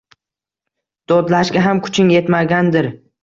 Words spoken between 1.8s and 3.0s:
kuching yetmagandir.